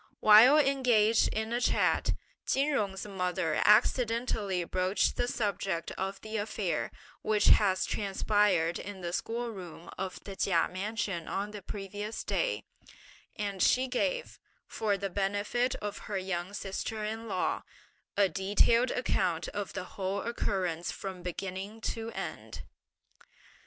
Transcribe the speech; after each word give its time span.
While 0.19 0.57
engaged 0.57 1.27
in 1.27 1.53
a 1.53 1.61
chat, 1.61 2.13
Chin 2.47 2.69
Jung's 2.69 3.05
mother 3.05 3.61
accidentally 3.63 4.63
broached 4.63 5.15
the 5.15 5.27
subject 5.27 5.91
of 5.91 6.19
the 6.21 6.37
affair, 6.37 6.91
which 7.21 7.49
had 7.49 7.77
transpired 7.81 8.79
in 8.79 9.01
the 9.01 9.13
school 9.13 9.51
room 9.51 9.91
of 9.99 10.19
the 10.23 10.35
Chia 10.35 10.67
mansion 10.69 11.27
on 11.27 11.51
the 11.51 11.61
previous 11.61 12.23
day, 12.23 12.63
and 13.35 13.61
she 13.61 13.87
gave, 13.87 14.39
for 14.65 14.97
the 14.97 15.11
benefit 15.11 15.75
of 15.83 15.99
her 16.09 16.17
young 16.17 16.53
sister 16.55 17.05
in 17.05 17.27
law, 17.27 17.61
a 18.17 18.27
detailed 18.27 18.89
account 18.89 19.49
of 19.49 19.73
the 19.73 19.83
whole 19.83 20.23
occurrence 20.23 20.91
from 20.91 21.21
beginning 21.21 21.79
to 21.81 22.09
end. 22.13 22.63